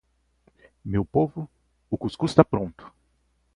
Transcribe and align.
meu 0.91 1.05
povo, 1.05 1.47
o 1.87 1.95
cuscuz 1.95 2.33
tá 2.33 2.43
pronto! 2.43 2.91